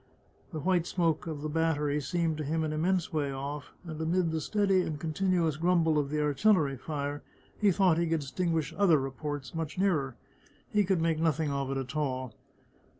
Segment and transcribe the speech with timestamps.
[0.51, 4.01] The white smoke of the bat tery seemed to him an immense way off, and
[4.01, 7.21] amid the steady and continuous grumble of the artillery fire
[7.59, 10.15] he thought he could distinguish other reports, much nearer.
[10.71, 12.33] He could make nothing of it at all.